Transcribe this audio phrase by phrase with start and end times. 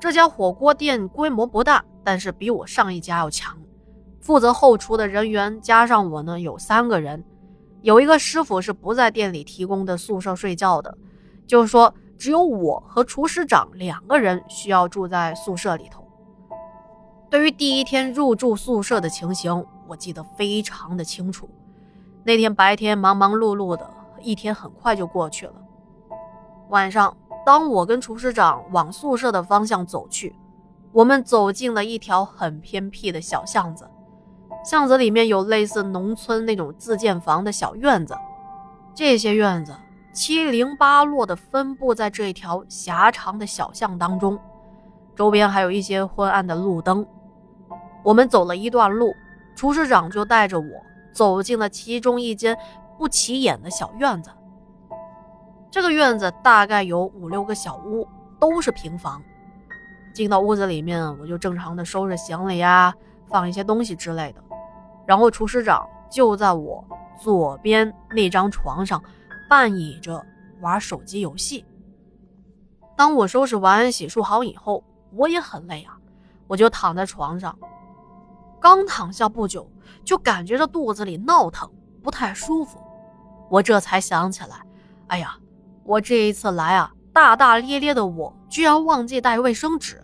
[0.00, 3.58] 这家火锅店规模不大，但是比我上一家要强。
[4.18, 7.22] 负责后厨的人员加上我呢，有三个人。
[7.82, 10.96] 有一个师傅是不在店里提供的宿舍睡觉的，
[11.46, 16.06] 就是说只有我和厨师长两个人需要住在宿舍里头。
[17.28, 21.48] 对于第一天入住宿舍的情形，我记得非常的清楚。
[22.24, 23.88] 那天白天忙忙碌碌的
[24.20, 25.54] 一天很快就过去了。
[26.68, 30.36] 晚上，当我跟厨师长往宿舍的方向走去，
[30.92, 33.88] 我们走进了一条很偏僻的小巷子。
[34.64, 38.14] 巷子里面有类似农村那种自建房的小院子，
[38.94, 39.74] 这些院子
[40.12, 44.38] 七零八落的分布在这条狭长的小巷当中，
[45.16, 47.06] 周边还有一些昏暗的路灯。
[48.02, 49.14] 我们走了一段路，
[49.56, 50.66] 厨师长就带着我
[51.12, 52.56] 走进了其中一间
[52.98, 54.30] 不起眼的小院子。
[55.70, 58.06] 这个院子大概有五六个小屋，
[58.38, 59.22] 都是平房。
[60.12, 62.92] 进到屋子里面，我就正常的收拾行李呀，
[63.28, 64.42] 放一些东西之类的。
[65.06, 66.84] 然后厨师长就在我
[67.20, 69.02] 左边那张床上
[69.48, 70.24] 半倚着
[70.60, 71.64] 玩手机游戏。
[72.96, 75.96] 当我收拾完、洗漱好以后，我也很累啊，
[76.48, 77.56] 我就躺在床上。
[78.60, 79.70] 刚躺下不久，
[80.04, 81.70] 就感觉着肚子里闹腾，
[82.02, 82.78] 不太舒服。
[83.48, 84.56] 我这才想起来，
[85.06, 85.36] 哎呀，
[85.90, 90.00] 我这一次来啊，大大咧咧的我居然忘记带卫生纸。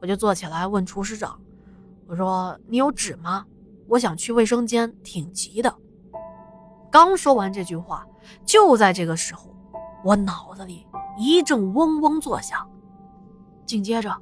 [0.00, 1.38] 我就坐起来问厨师长
[2.08, 3.46] ：“我说你有纸吗？”
[3.86, 5.72] 我想去卫生间，挺急的。
[6.90, 8.04] 刚说完这句话，
[8.44, 9.54] 就在这个时候，
[10.02, 12.68] 我脑子里一阵嗡嗡作响，
[13.64, 14.12] 紧接着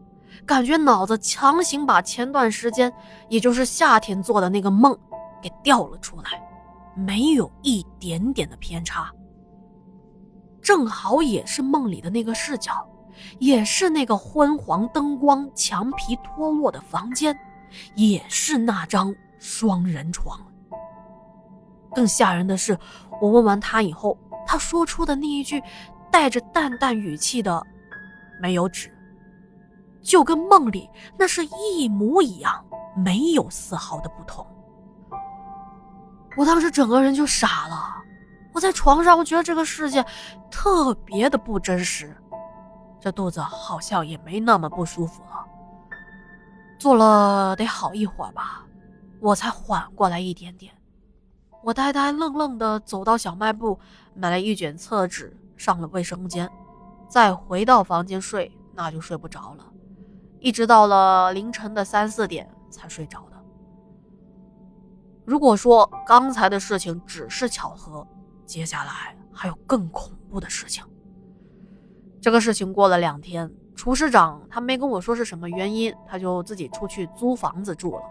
[0.45, 2.93] 感觉脑子强行把前段时间，
[3.31, 4.95] 也就是夏天做的那个梦
[5.41, 6.25] 给调了出来，
[6.95, 9.11] 没有一点点的偏差。
[10.71, 12.89] 正好也是梦里的那个视角，
[13.41, 17.37] 也是那个昏黄灯光、墙皮脱落的房间，
[17.97, 19.13] 也是那张。
[19.41, 20.39] 双人床。
[21.93, 22.79] 更吓人的是，
[23.21, 24.17] 我问完他以后，
[24.47, 25.61] 他说出的那一句
[26.09, 27.61] 带着淡淡语气的
[28.41, 28.97] “没有纸”，
[30.01, 30.89] 就跟梦里
[31.19, 32.65] 那是一模一样，
[32.95, 34.47] 没有丝毫的不同。
[36.37, 38.00] 我当时整个人就傻了。
[38.53, 40.05] 我在床上，我觉得这个世界
[40.51, 42.17] 特别的不真实，
[43.01, 45.47] 这肚子好像也没那么不舒服了。
[46.79, 48.67] 坐了得好一会儿吧。
[49.21, 50.73] 我才缓过来一点点，
[51.63, 53.79] 我呆呆愣愣地走到小卖部，
[54.15, 56.51] 买了一卷厕纸，上了卫生间，
[57.07, 59.67] 再回到房间睡，那就睡不着了，
[60.39, 63.37] 一直到了凌晨的三四点才睡着的。
[65.27, 68.07] 如果说刚才的事情只是巧合，
[68.51, 70.85] 接下来还有更恐怖的事情。
[72.21, 78.03] 这个事情过了两天，厨师长他没跟我说是什么原因，他就自己出去租房子住了。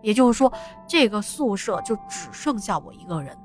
[0.00, 0.52] 也就是说，
[0.86, 3.36] 这个宿舍就只剩下我一个人。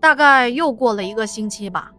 [0.00, 1.92] 大概又过了一个星期吧，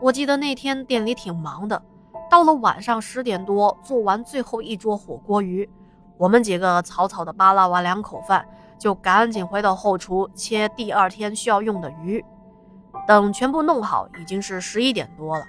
[0.00, 1.82] 我记得那天店里挺忙的，
[2.30, 5.68] 到了晚上十点多，做完最后一桌火锅鱼，
[6.16, 8.48] 我们几个草草的扒拉完两口饭，
[8.82, 12.24] 就赶紧回到后厨切第二天需要用的鱼。
[13.06, 15.44] 等全部弄好，已经是十一点多了。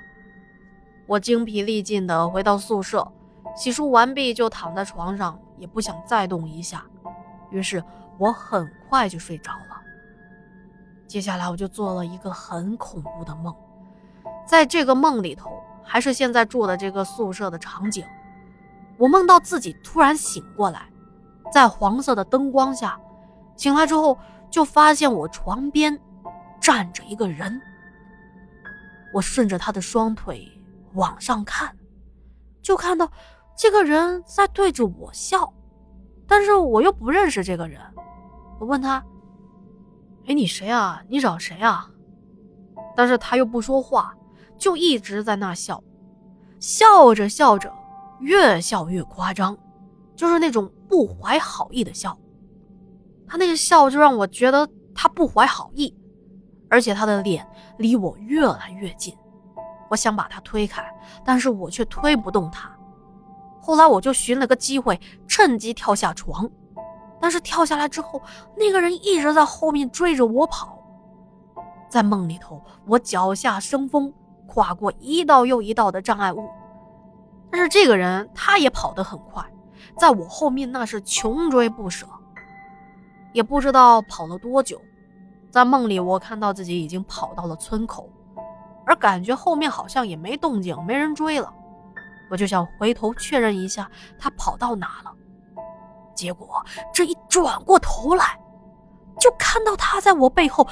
[1.07, 3.11] 我精疲力尽的回到宿舍，
[3.55, 5.39] 洗漱完毕就躺在床上。
[5.57, 6.83] 也不想再动一下，
[7.49, 7.81] 于是
[8.17, 9.81] 我很快就睡着了。
[11.07, 13.55] 接下来我就做了一个很恐怖的梦，
[14.45, 15.51] 在这个梦里头，
[15.81, 18.03] 还是现在住的这个宿舍的场景。
[18.97, 20.89] 我梦到自己突然醒过来，
[21.51, 22.99] 在黄色的灯光下，
[23.55, 24.17] 醒来之后
[24.49, 25.99] 就发现我床边
[26.59, 27.61] 站着一个人。
[29.13, 30.51] 我顺着他的双腿
[30.93, 31.75] 往上看，
[32.61, 33.09] 就看到。
[33.55, 35.53] 这个人在对着我笑，
[36.25, 37.79] 但是我又不认识这个人。
[38.59, 38.95] 我问他
[40.25, 41.03] ：“哎，你谁啊？
[41.07, 41.87] 你找谁啊？”
[42.97, 44.15] 但是他又不说话，
[44.57, 45.83] 就一直在那笑，
[46.59, 47.71] 笑着笑着，
[48.19, 49.55] 越笑越夸张，
[50.15, 52.17] 就是那种不怀好意的笑。
[53.33, 55.91] 他那个笑就让我觉得他不怀好意，
[56.69, 57.43] 而且他的脸
[57.79, 59.11] 离我越来越近。
[59.89, 60.85] 我想把他推开，
[61.25, 62.71] 但是我却推不动他。
[63.59, 66.47] 后来我就寻了个机会，趁机跳下床，
[67.19, 68.21] 但是跳下来之后，
[68.55, 70.77] 那个人一直在后面追着我跑。
[71.89, 74.13] 在梦里头，我脚下生风，
[74.45, 76.47] 跨过一道又一道的障碍物，
[77.49, 79.43] 但是这个人他也跑得很快，
[79.97, 82.05] 在我后面那是穷追不舍。
[83.33, 84.79] 也不知道跑了多久，
[85.51, 88.09] 在梦里我看到自己已经跑到了村口，
[88.85, 91.53] 而感觉后面好像也没动静，没人追了。
[92.29, 95.11] 我就想回头确认一下他跑到哪了。
[96.15, 96.63] 结果
[96.93, 98.39] 这一转过头来，
[99.19, 100.67] 就看到他在我背后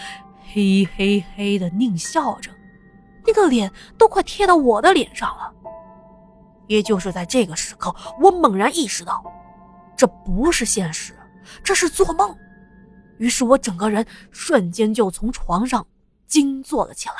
[0.54, 2.52] 嘿嘿嘿的狞笑着，
[3.26, 5.52] 那个脸都快贴到我的脸上了。
[6.68, 9.24] 也就是在这个时刻，我猛然意识到，
[9.96, 11.14] 这不是现实，
[11.64, 12.36] 这是做梦。
[13.22, 15.86] 于是我整个人瞬间就从床上
[16.26, 17.16] 惊坐了起来。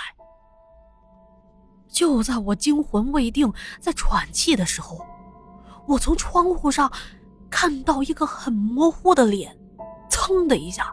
[1.88, 5.06] 就在我惊魂未定、在喘气的时候，
[5.86, 6.92] 我从窗户上
[7.52, 9.56] 看到一个很模糊的脸，
[10.10, 10.92] 噌的一下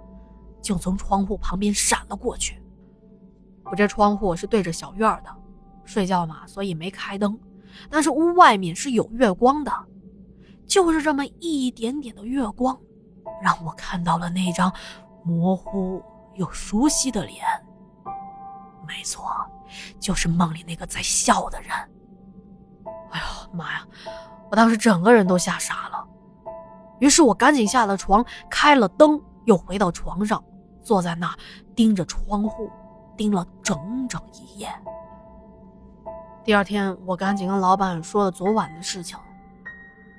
[0.60, 2.60] 就从窗户旁边闪了过去。
[3.64, 5.34] 我这窗户是对着小院的，
[5.86, 7.38] 睡觉嘛，所以没开灯。
[7.88, 9.72] 但是屋外面是有月光的，
[10.66, 12.78] 就是这么一点点的月光，
[13.42, 14.72] 让我看到了那张
[15.22, 16.02] 模糊
[16.34, 17.44] 又熟悉的脸。
[18.86, 19.30] 没错，
[20.00, 21.70] 就是梦里那个在笑的人。
[23.10, 23.86] 哎呀妈呀！
[24.50, 26.06] 我当时整个人都吓傻了。
[26.98, 30.42] 于是我赶紧下了床，开了灯，又回到床上，
[30.82, 31.34] 坐在那
[31.76, 32.70] 盯着窗户，
[33.16, 34.68] 盯了整整一夜。
[36.44, 39.18] 第二天，我赶紧跟老板说了昨晚的事情。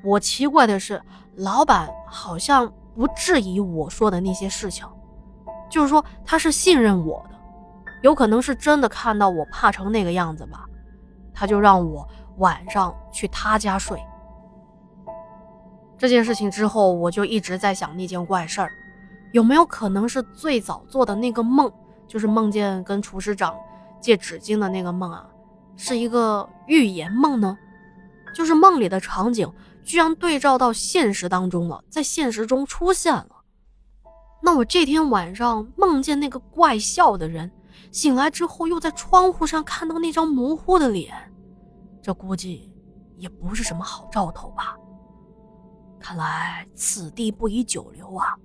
[0.03, 1.01] 我奇怪的是，
[1.35, 4.85] 老板好像不质疑我说的那些事情，
[5.69, 7.35] 就是说他是信任我的，
[8.01, 10.65] 有可能是真的看到我怕成那个样子吧，
[11.33, 12.07] 他就让我
[12.37, 14.01] 晚上去他家睡。
[15.97, 18.71] 这件事情之后，我就一直在想那件怪事儿，
[19.33, 21.71] 有没有可能是最早做的那个梦，
[22.07, 23.55] 就是梦见跟厨师长
[23.99, 25.29] 借纸巾的那个梦啊？
[25.75, 27.57] 是一个预言梦呢，
[28.33, 29.49] 就是梦里的场景
[29.89, 33.41] 居然对照到现实当中了，在现实中出现了。
[34.39, 37.51] 那我这天晚上梦见那个怪笑的人，
[37.89, 41.15] 醒来之后又在窗户上看到那张模糊的脸，
[42.03, 42.71] 这估计
[43.17, 44.77] 也不是什么好兆头吧？
[45.99, 48.37] 看来此地不宜久留啊。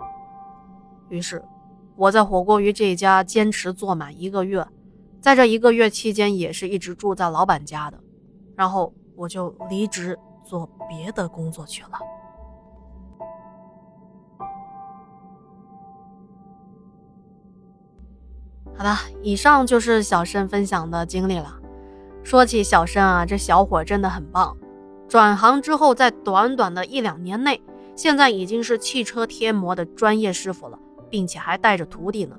[1.10, 1.44] 于是
[1.94, 4.66] 我在火锅鱼这家坚持做满一个月。
[5.20, 8.02] 在这一个月期间，也是一直住在老板家的，
[8.56, 11.90] 然后我就离职做别的工作去了。
[18.76, 21.60] 好的，以上就是小申分享的经历了。
[22.22, 24.56] 说起小申啊，这小伙真的很棒，
[25.08, 27.62] 转行之后，在短短的一两年内，
[27.94, 32.36] 现在已经是汽车贴膜的专业师傅了，并且还带着徒弟呢。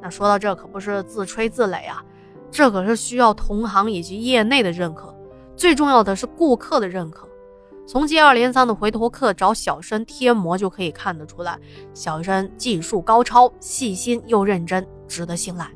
[0.00, 2.02] 那说到这，可不是自吹自擂啊。
[2.50, 5.14] 这可是需要同行以及业内的认可，
[5.54, 7.27] 最重要的是顾客的认可。
[7.88, 11.58] 从接二连三的回头客找小申贴膜就可以看得出来，
[11.94, 15.66] 小申技术高超、细心又认真，值得信赖。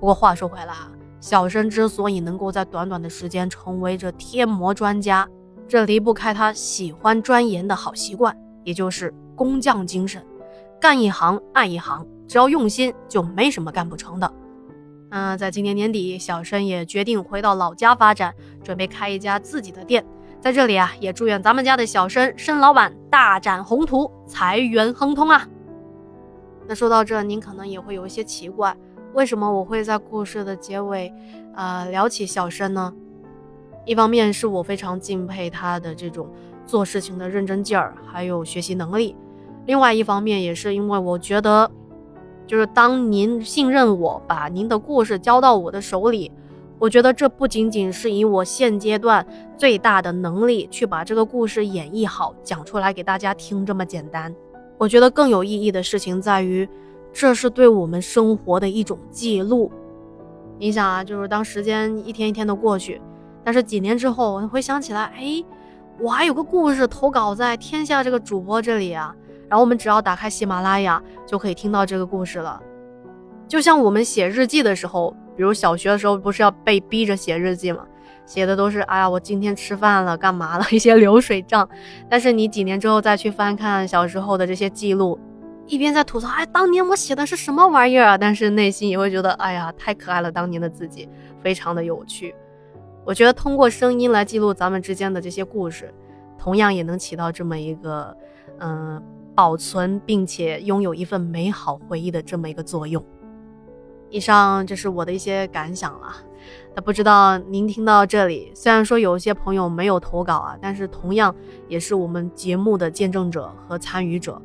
[0.00, 0.90] 不过话说回来啊，
[1.20, 5.28] 小申之所以能够在短短的时间成为这贴膜专家，
[5.68, 10.20] 这离不开他喜欢钻研的好习惯，也就是工匠精神。
[10.80, 14.32] 干一行爱一行，只要用心，就没什么干不成的。
[15.10, 18.34] 嗯，在今年年底，小申也决定回到老家发展，
[18.64, 20.04] 准备开一家自己的店。
[20.40, 25.48] 在这里啊，也祝愿咱们家的小申申老板大展宏图，财源亨通啊！
[26.68, 28.76] 那说到这，您可能也会有一些奇怪，
[29.12, 31.12] 为什么我会在故事的结尾，
[31.54, 32.92] 呃，聊起小申呢？
[33.84, 36.28] 一方面是我非常敬佩他的这种
[36.64, 39.14] 做事情的认真劲儿，还有学习能力；
[39.64, 41.70] 另外一方面也是因为我觉得。
[42.46, 46.30] 就是当您信任我，把您的故事交到我的手里，
[46.78, 54.34] 我觉得这不仅仅是以我现阶段最大的能力去把这个故事演绎好、讲出来给大家听这么简单。
[54.76, 56.68] 我觉得更有意义的事情在于，
[57.12, 59.72] 这是对我们生活的一种记录。
[60.58, 63.00] 你想啊，就是当时间一天一天的过去，
[63.42, 65.42] 但是几年之后，你回想起来，哎，
[65.98, 69.14] 我还有个故事投稿在天下这个主播这里啊。
[69.48, 72.60] 然后我们只要打开喜马拉雅，就可以听到这个故事了。
[73.48, 77.86] 就像我们写日记的时候，比如小学的时候，不是要被逼着写日记吗？
[78.24, 81.68] 写的都是哎呀，我今天吃饭了，干嘛了， 一些流水账。
[82.08, 85.18] 但是你几年之后再去翻看小时候的这些记录，
[85.66, 88.18] 一边在吐槽，哎，当年我写的是什么玩意儿啊？
[88.18, 91.08] 但是内心也会觉得，哎呀，太可爱了，当年的自己
[91.42, 92.34] 非常的有趣。
[93.04, 95.94] 我觉得通过声音来记录咱们之间的这些故事，
[96.36, 98.16] 同样也能起到这么一个，
[98.58, 99.02] 嗯。
[99.36, 103.04] 保存并且拥有一份美好回忆的这么一个作用。
[104.10, 106.16] 以上就是我的一些感想了。
[106.74, 111.34] 那不知道您听到这里，虽然说有些朋友没有投稿啊，但是同样
[111.68, 114.40] 也是我们节目的见证者和参与者。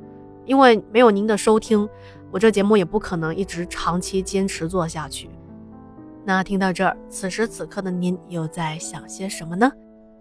[0.46, 1.88] 因为没有您的收听，
[2.32, 5.30] 我这节目也不可能一直长期坚持做下去。
[6.25, 9.72] 那听到这儿，此时此刻的您又在想些什么呢？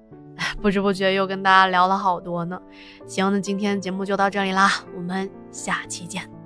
[0.60, 2.60] 不知不觉又跟大家聊了好多呢。
[3.06, 6.39] 行，那今天节目就到这里啦，我们下期见。